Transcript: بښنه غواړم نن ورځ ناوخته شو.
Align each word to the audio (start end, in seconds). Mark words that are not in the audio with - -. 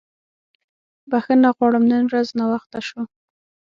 بښنه 1.09 1.49
غواړم 1.55 1.83
نن 1.91 2.03
ورځ 2.09 2.27
ناوخته 2.39 2.79
شو. 2.87 3.01